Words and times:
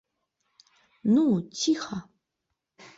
-Ну, 1.13 1.25
цiха! 1.59 1.97